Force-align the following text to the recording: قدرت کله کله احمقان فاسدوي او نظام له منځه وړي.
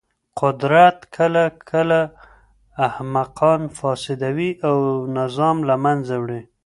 قدرت 0.41 0.97
کله 1.15 1.43
کله 1.69 2.01
احمقان 2.87 3.61
فاسدوي 3.77 4.51
او 4.67 4.77
نظام 5.17 5.57
له 5.69 5.75
منځه 5.85 6.15
وړي. 6.23 6.41